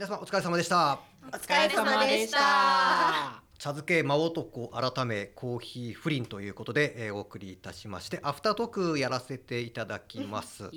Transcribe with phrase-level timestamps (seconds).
[0.00, 0.98] 皆様お疲れ様でした。
[1.30, 3.42] お疲れ様でした。
[3.58, 10.70] 茶漬け真男改めコーヒー不倫ということで、えーお送りいたしましてアフタートークやらせていただきます。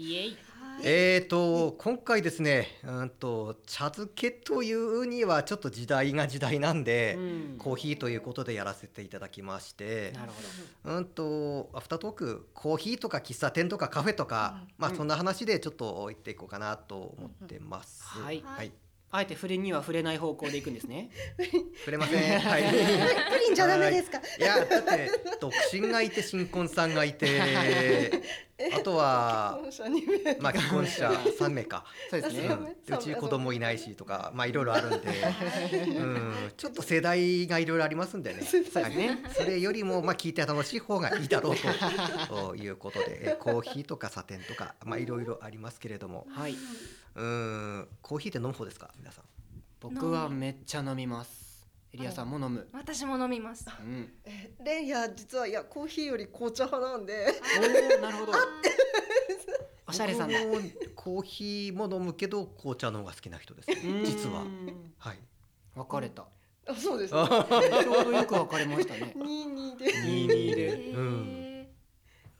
[0.83, 7.57] えーと今回ですねうんと茶漬けというにはちょっと時代が時代なんで、うん。
[7.57, 10.97] コーヒーということでやらせていただきましてなるほど。
[10.97, 18.03] うんとアフタートークコーヒーとか喫茶店とかカフェとか、まあそんな話でちょっと言っていこうかなと思ってます。
[18.03, 18.43] はい。
[18.43, 18.73] はい、
[19.15, 21.11] あえて不倫には触れない方向でいくんですね。
[21.85, 22.39] 触れません。
[22.39, 22.63] はい。
[22.63, 24.17] プリンじゃダメですか？
[24.17, 27.39] はいいやだって独身がいて新婚さんがいて、
[28.73, 29.59] あとは
[30.39, 31.85] まあ既婚者三名か。
[32.09, 32.47] そうですね。
[32.47, 35.07] うん、でうち子供いないしとかまあいろいろあるんで、
[35.95, 38.41] うん、ちょっと世代がいろいろありますんでね。
[38.41, 39.19] そうですね。
[39.31, 41.67] それよりもまあ聞いて楽しい方がいいだろうと
[42.49, 46.55] ということで、えコーヒーとかサテンとかまあいろいろありますけれども、はい。
[47.15, 48.91] うん、コーヒーって飲む方ですか？
[48.97, 49.25] 皆さん。
[49.79, 51.67] 僕はめっちゃ飲みます。
[51.93, 52.67] エリアさんも飲む。
[52.73, 53.67] 私も飲みます。
[53.79, 54.11] うん。
[54.63, 57.27] レイヤー実はいやコーヒーより紅茶派なんで
[57.95, 58.33] おお、なるほど。
[59.85, 60.39] おしゃれさんだ。
[60.45, 63.69] 僕もコーヒーも飲むけど紅茶の方が好きな人です。
[64.05, 64.45] 実はう。
[64.45, 65.19] んはい。
[65.75, 66.25] 分かれた。
[66.65, 69.11] あそうですね ちょうどよく分かれましたね。
[69.15, 70.89] 二二で二二で。
[70.89, 71.67] へうん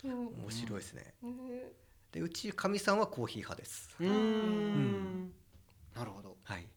[0.03, 1.13] ーうん面白いですね。
[1.21, 1.71] ね
[2.13, 3.89] でうちかみさんはコーヒー派です。
[3.99, 5.31] うーん。
[5.95, 6.37] なるほど。
[6.43, 6.67] はい。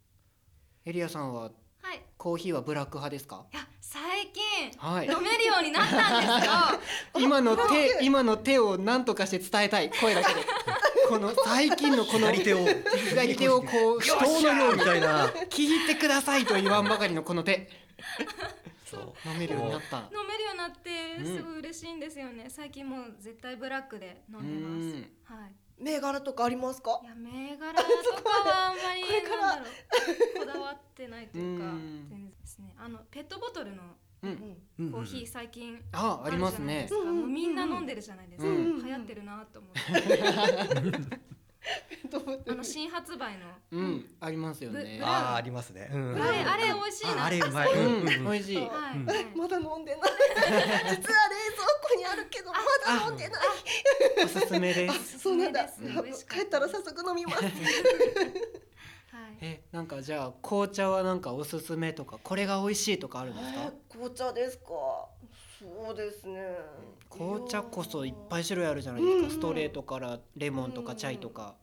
[0.86, 1.48] エリアさんはは
[1.92, 1.96] い。
[1.98, 3.44] いコーヒーはブラック派ですか？
[3.52, 4.00] や最
[4.32, 6.52] 近、はい飲めるようになったんですよ。
[7.26, 10.40] 今の手今の手を何とかして伝えたい声だけで
[11.08, 12.66] この最近のこの左手を
[13.10, 15.26] 左手をこう 人のようにみたいな。
[15.50, 17.68] 聞いてくださいと言わんばかりのこの手
[18.86, 19.28] そう。
[19.28, 22.46] 飲めるようになった飲めるようになってうんすごい嬉しいんですよね。
[22.48, 24.94] 最近もう絶対ブラックで飲んでうん
[25.26, 25.34] ます。
[25.42, 25.52] はい。
[25.78, 27.00] 銘柄とかありますか？
[27.02, 27.82] いや銘柄と
[28.22, 29.66] かはあんまりこだろう
[30.40, 32.74] こだわってないというかうん全然ですね。
[32.78, 33.82] あのペットボトルの
[34.22, 36.88] ううんんうんコーヒー最近あありますね
[37.26, 38.48] みんな飲んでるじゃないですか。
[38.48, 39.80] うん流行ってるなと思って。
[42.56, 43.46] の新発売の。
[43.72, 44.16] うん。
[44.20, 44.98] ありますよね。
[44.98, 45.88] ぶああーありますね。
[45.92, 46.22] うん。
[46.22, 47.22] あれあれ美味しいな。
[47.22, 47.50] ああれう。
[47.52, 47.72] まい。
[47.72, 48.58] ううんん美味しい。
[49.36, 50.10] まだ飲んでない。
[50.36, 53.42] 実は冷蔵庫にあるけどまだ飲んでない。
[54.24, 55.18] おすすめです。
[55.18, 55.66] そうなんだ。
[56.28, 57.42] 帰ったら早速飲みます。
[57.42, 57.52] はい。
[59.40, 63.72] えなんかじゃあ紅茶はなんかおすすめとかこれが美味しいとかあるんですか？
[63.90, 65.08] 紅茶ですか？
[65.58, 66.42] そうですね。
[67.08, 69.30] 紅茶こそいっぱい種類あるじゃないですか。
[69.30, 71.54] ストレートからレモンとかチャイとか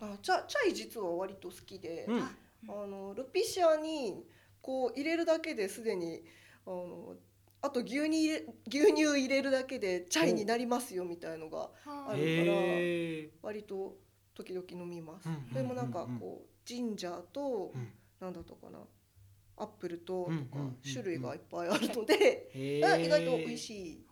[0.00, 2.20] あチャチャイ実は割と好きで、うん。
[2.20, 4.24] あのルピシアに
[4.60, 6.22] こう入れるだけですでに
[6.66, 7.14] あの
[7.62, 13.96] あと牛乳入れ牛乳入れるだけでチャイになりますよみたいのがあるから割と
[14.34, 15.28] 時々飲みます。
[15.28, 17.92] うんでもなんかこうジンジャーとうん。
[18.20, 18.78] なんだったかな
[19.56, 20.36] アップルととか
[20.84, 24.04] 種類がいっぱいあるので、意外と美味しい。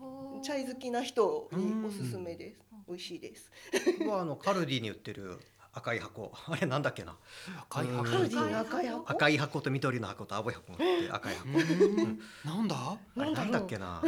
[0.42, 2.60] チャイ好きな人におすすめです。
[2.88, 3.50] 美味しいです。
[3.98, 5.38] 僕はあのカルディに売ってる
[5.76, 6.32] 赤い箱。
[6.48, 7.16] あれなんだっけな。
[7.69, 9.10] 赤い箱赤い箱？
[9.10, 9.60] 赤い箱？
[9.60, 11.48] と緑の箱と青い箱があって赤い箱。
[11.50, 12.76] うんなんだ？
[12.76, 14.03] あれなんだっけな。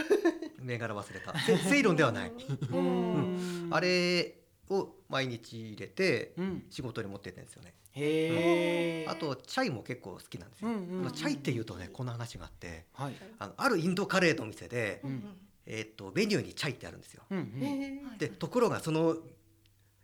[0.60, 1.38] 銘柄忘れた。
[1.40, 2.32] セ セイロンではない。
[2.70, 4.34] うんあれ
[4.70, 7.74] を毎日入れてうん仕事に持ってってんですよね。
[7.92, 10.68] へえあとチャイも結構好きなんですよ。
[10.68, 15.36] うんうんうんあのチャイっていうとねこんな話があって、はいあのあるインドカレーの店で、うん
[15.66, 17.22] えーっとメニューにチャイってあるんですよ。
[17.30, 19.16] うんうんへーでところがその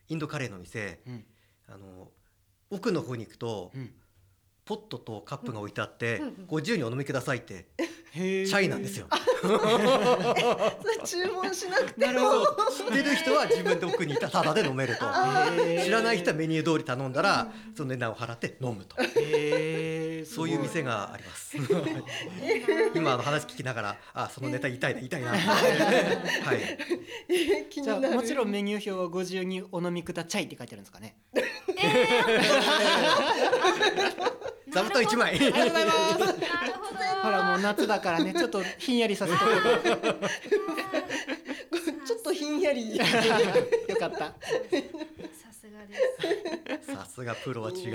[0.09, 1.25] インドカレーの店、うん
[1.69, 2.11] あの
[2.71, 3.91] 奥の方に行くと、うん。
[4.65, 7.67] ポットとカップが置いてあって、うんご自由にお飲みくださいって
[8.15, 9.07] チャイなんですよ。
[11.05, 15.05] 注文しなくてなるほど知ってる人は自分で奥にいたタダで飲めると。
[15.85, 18.97] 知らない人はメニュー通り頼んだら、その値段を払って飲むと。
[18.97, 21.57] そういう店があります。
[22.95, 25.31] 今あの話聞きながら、あ、そのネタ言いたいな、言いたいな。
[25.35, 25.41] はい。
[27.29, 27.99] えー気にじゃあ。
[27.99, 31.17] もちろんメニュー表はご自由にお飲みくだチャイって書いてあるんですかね？
[34.75, 35.31] 座布団一枚。
[35.31, 39.39] ありがとうございますなるほらもう夏だからね ちょっとひんやりさせて
[42.05, 42.97] ちょっとひんやり。
[42.99, 43.05] よ
[43.99, 44.35] かったさ
[45.53, 46.93] すがです。
[46.95, 47.77] さすがプロは違う。
[47.79, 47.93] い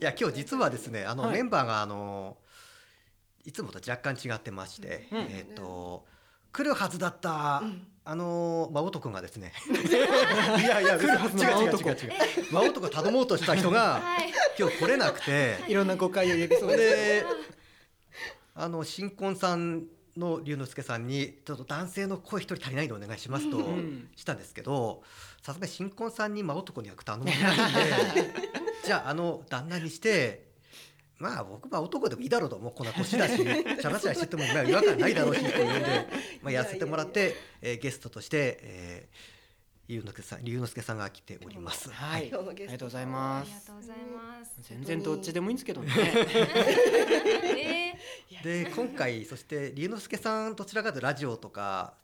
[0.00, 2.36] や、今日実はですね、あの、はいメンバーが、あの。
[3.44, 6.04] いつもと若干違ってまして、うんえっ、と。
[6.56, 7.62] 来るはずだった、
[8.06, 9.52] あの真男がですね。
[10.58, 12.12] いやいや来るはずの真男違う違う違う
[12.50, 15.58] 真男頼もうとした人が、は い今日来れなくて。
[15.68, 17.26] いろんな誤解を呼びそうで。
[18.54, 19.84] あの新婚さん
[20.16, 24.08] の龍之介さんにちょっと男性の声一人足りないんでお願いしますとん。
[24.16, 25.02] したんですけど
[25.42, 28.32] さすがに新婚さんに真男に役頼めないんで
[28.82, 30.45] じゃああの旦那にして
[31.18, 32.72] まあ僕は男でもいいだろうともう。
[32.74, 36.06] こんな年だしチャラチャラしててもまあ違和感ないだろうしというんで、
[36.42, 41.90] まあ、やらせてもらってえーゲストとして、えー、龍之介さん龍之介さんが来ております。
[41.90, 42.20] はい。
[42.20, 44.52] ありがとうございまありがすとうございます。
[44.62, 45.92] 全然どっちでもいいんですけどね。
[47.56, 47.94] え
[48.44, 51.94] で今回そして龍之介さんどちらかというとラジオとか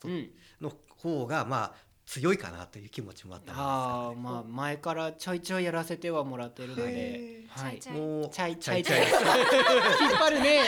[0.60, 7.80] の方がまあ強いかなという気持ちもあったんですあかあまあ前からちょいちょいやらせてはもらってるのでへはい。
[7.90, 10.60] もうチャイチャイチャイ引っ張るね。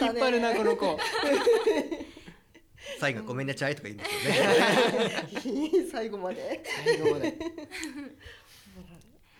[0.00, 0.98] 引っ張るなこの子。
[2.98, 5.86] 最後ごめんねチャイとか言うんですよね。
[5.92, 6.64] 最後まで。
[6.84, 7.38] 最後まで。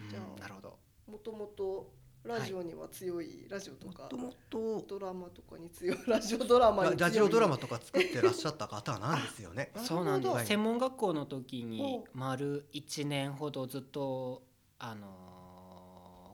[0.09, 0.41] じゃあうん。
[0.41, 0.79] なるほど。
[1.11, 1.91] もともと
[2.29, 4.03] ラジオには強い、ラジオとか。
[4.05, 4.85] もともと。
[4.87, 7.01] ドラマとかに強いラジオドラマに強い。
[7.01, 9.73] ラジオドラマとか作ってらっしゃった方なんですよね。
[9.83, 12.19] そうなんです、はい専門学校の時にお。
[12.19, 14.43] 丸1年ほどずっと
[14.79, 15.39] あのー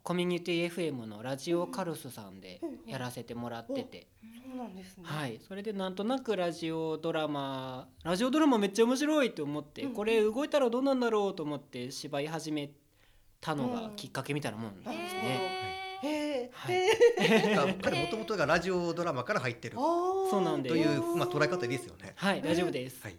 [0.04, 4.08] コミュニティ FM のラジオカルスさんでやらせてもらってて、
[4.46, 5.04] そうなんですね。
[5.06, 12.70] はい、それでなんとなくラジオドラマラジオドラマめっちゃ面白いと思って、うんこれ動いたらどうなんだろうと思って芝居始め
[13.40, 15.73] たのがきっかけみたいなもんですうんね。
[16.04, 16.72] へえは
[17.92, 18.00] い。
[18.00, 19.76] もともとがラジオドラマから入ってる。
[19.76, 22.12] そうなんというまあ捉え方でいいですよね。
[22.16, 23.02] はい、大丈夫です。
[23.02, 23.16] はい。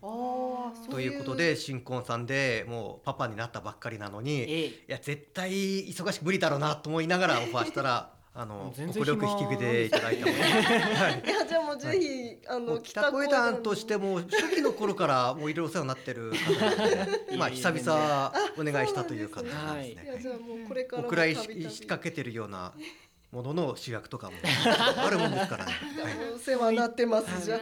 [0.89, 4.45] ということで新婚さんでもうパパになったばっかりなのに、いえ。
[4.65, 5.51] えや絶対
[5.87, 11.23] 忙しく無理だろうなと思いながらオファーしたらあの全然快く引き受けていただいたので、はい。
[11.25, 12.14] いやじゃあもうぜひ
[12.47, 20.03] あの北小団としても初期の頃からもういろいろお世話になってる方なので、 まあ久々お願いしたという感じなんですね。
[20.03, 22.73] いやじゃあもうこれからもお蔵入たびたびりしかけてるような
[23.31, 24.37] ものの主役とかも
[24.97, 25.71] あるもんですからね。
[25.71, 26.33] はい。
[26.35, 27.61] お世話になってますじゃい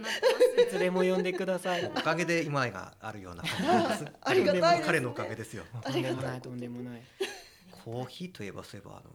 [0.69, 1.85] つでも呼んでください。
[1.85, 4.05] おかげで今があるような感じです。
[4.05, 5.65] あ ありがたいですね彼のおかげですよ。
[5.83, 7.01] ありがたいとんでもないとんでもない。
[7.71, 9.09] コーヒーといえばそういえばあの、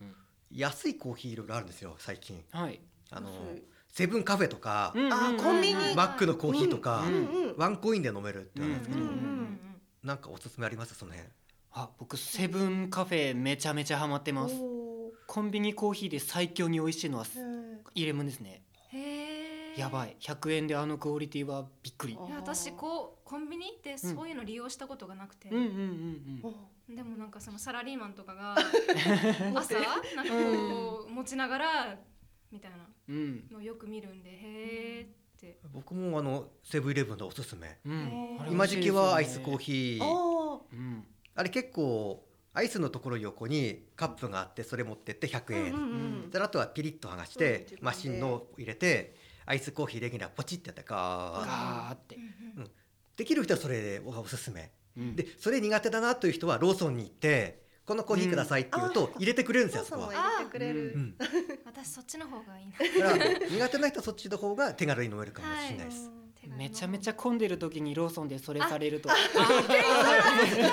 [0.00, 0.16] うん
[0.50, 2.44] 安いコーヒーいろいろあるんですよ最近。
[2.52, 2.80] はい。
[3.10, 3.62] あの安い
[3.94, 7.04] セブンカフェとか、うんあーコンビニマックのコーヒーとか、
[7.56, 9.00] ワンコインで飲めるってあるんですけど、
[10.02, 10.94] なんかおすすめあります？
[10.96, 11.30] その辺。
[11.72, 14.54] あ、僕セブンカフェめちゃめちゃハマってます。
[14.60, 18.62] おコンビニコーヒーで最強に美味しいのはーへイレモンですね。
[19.76, 20.16] やばい。
[20.20, 22.18] 100円であのクオリティはびっくり。
[22.20, 26.48] あいや私こうコンビニってそういうの利用したことがなくて、うんうんうんー
[26.88, 26.96] うん。
[26.96, 28.56] でもなんかそのサラリーマンとかが
[29.54, 29.74] 朝
[30.16, 31.98] なんかこう持ちながら
[32.54, 32.78] みたいな
[33.08, 33.44] うん。
[33.50, 35.08] のをよく見るんでへーっ
[35.40, 37.78] て僕もあのセブンイレブンでおすすめ。
[37.84, 38.38] うん。
[38.50, 39.58] 今時期はアイスコーー。
[39.58, 40.04] ヒー。
[40.04, 41.04] あうん。
[41.34, 42.24] あれ結構
[42.54, 45.72] アイスのところ横にカップがあってそれ持ってって100円。
[45.74, 49.16] ーうんうんであとはピリッと剥がしうんてマシンの入れて
[49.46, 52.16] アイスコーヒーレギュラーポチってやってガーッガーって。
[53.16, 60.06] できる人はそれがおすすめうんでそれ苦手だなという人はローソンに行ってこのコーヒーくださいって言うと入れてくれるんですよそこは。
[60.08, 61.26] は入れてくれる、うん、だ
[61.66, 62.66] 私そっちの方がいい
[63.50, 66.10] 苦手な人はそっちの方が手軽に飲めるかもしれないです。
[66.56, 69.08] めちゃめちゃ混んでる時にローソンでそれされると。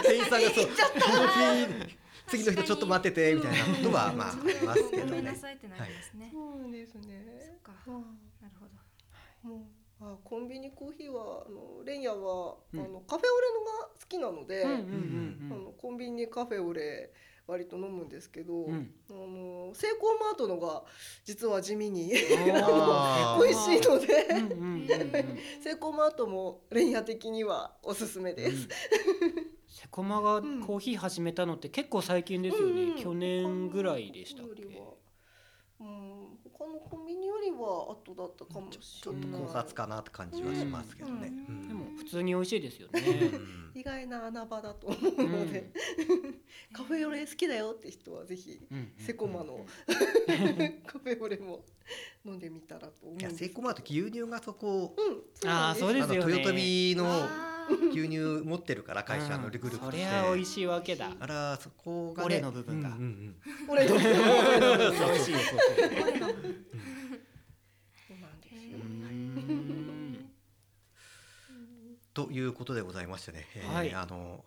[0.04, 0.76] 店員さんがそうコー。
[1.28, 1.90] ヒー
[2.28, 5.10] 次の人ちょっと待っててみたいなことはまあありますけどね。
[5.10, 7.26] ごめんなさいってなりますね、そうですね。
[7.46, 7.82] そっか。
[7.88, 7.94] うん
[8.42, 8.66] なるほ
[9.44, 9.50] ど。
[9.50, 12.80] もうあコンビニコーヒーはあのレンヤは、うん。
[12.80, 17.12] あのカフェオレのが好きなので、うんうんあのコンビニカフェオレ
[17.48, 18.74] 割と飲むんですけど、うん。
[18.74, 18.92] うん。
[19.10, 19.14] あ
[19.70, 20.84] のセイコーマートのが
[21.24, 22.24] 実は地味に 美味
[23.54, 24.28] しいので。
[25.62, 28.68] セイコーマートもレンヤ的にはおすすめです。
[29.68, 32.96] セコマがコーヒー始めたのって結構最近ですよね、うん。
[32.96, 34.64] 去年ぐらいでしたっけ？
[35.82, 39.42] うん、他のコンビニよりは後だったかもしちょっれない。
[39.42, 41.28] と後発かなって感じはしますけどね。
[41.50, 41.56] うん。
[41.56, 41.68] うん。
[41.68, 43.02] でも普通に美味しいですよね。
[43.74, 43.80] うん。
[43.80, 45.72] 意外な穴場だと思うので、
[46.72, 48.78] カフェオレ好きだよって人はぜひうん。
[48.78, 48.94] うん。
[48.98, 49.66] セコマの。
[50.86, 51.66] カフェオレも
[52.26, 54.96] 飲んでみたらと思うんいやセイコーマート牛乳がそこ
[55.44, 56.20] うん、あーそうですよね。
[56.22, 57.06] あの豊臣の
[57.94, 61.12] 牛乳持ってるから会社のグループして、りゃ美味しいわけだ。
[61.20, 62.42] あらそこがね俺。
[62.42, 63.36] の部分がうんうんうん。
[63.70, 64.10] 俺のそう美
[65.16, 65.56] 味しいよそ
[68.14, 68.42] うなん。
[68.42, 68.76] ですよ。
[72.14, 73.94] ということでございましてね、えーはい。
[73.94, 74.44] あの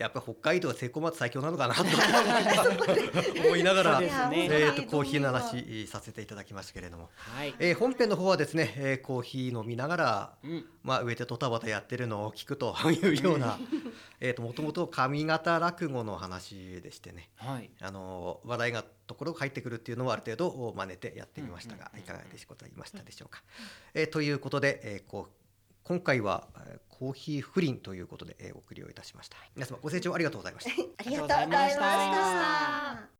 [0.00, 1.84] やっぱり北海道はセイコーマート最強なのかなと
[3.46, 4.08] 思いながら、ね。
[4.50, 10.66] えー、とコーヒーの話させていただきましたけれども、はい、えー本編の方はですね、えーコーヒー飲みながら、うん。
[10.82, 13.58] まあ、上でドタバタやってるのを聞くと いうような
[14.20, 17.28] えーともともと上方落語の話でしてね。
[17.36, 17.70] はい。
[17.80, 23.42] あの笑いがところが入ってくるっていうのをある程度真似てやってみましたが、うんうんうんいかがでしょうございましたでしょうか。
[23.92, 25.39] えーということで、えーこう
[25.90, 29.36] 今回はえーコーヒー不倫ということで、えーお送りをいたしました。
[29.56, 30.70] 皆様ご清聴ありがとうございました。
[30.98, 33.19] ありがとうございました。